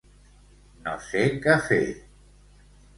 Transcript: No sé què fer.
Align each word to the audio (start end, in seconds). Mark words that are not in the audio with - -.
No 0.87 0.95
sé 1.09 1.23
què 1.47 1.61
fer. 1.69 1.83